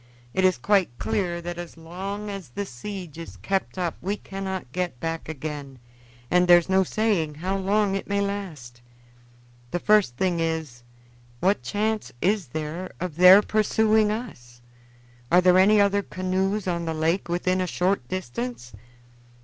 "It 0.33 0.43
is 0.43 0.57
quite 0.57 0.97
clear 0.97 1.43
that 1.43 1.59
as 1.59 1.77
long 1.77 2.31
as 2.31 2.49
the 2.49 2.65
siege 2.65 3.19
is 3.19 3.37
kept 3.37 3.77
up 3.77 3.97
we 4.01 4.17
cannot 4.17 4.71
get 4.71 4.99
back 4.99 5.29
again, 5.29 5.77
and 6.31 6.47
there 6.47 6.57
is 6.57 6.67
no 6.67 6.83
saying 6.83 7.35
how 7.35 7.55
long 7.55 7.93
it 7.93 8.07
may 8.07 8.19
last. 8.19 8.81
The 9.69 9.77
first 9.77 10.17
thing 10.17 10.39
is, 10.39 10.81
what 11.39 11.61
chance 11.61 12.11
is 12.19 12.47
there 12.47 12.89
of 12.99 13.15
their 13.17 13.43
pursuing 13.43 14.09
us? 14.09 14.63
Are 15.31 15.39
there 15.39 15.59
any 15.59 15.79
other 15.79 16.01
canoes 16.01 16.67
on 16.67 16.85
the 16.85 16.95
lake 16.95 17.29
within 17.29 17.61
a 17.61 17.67
short 17.67 18.07
distance?" 18.07 18.73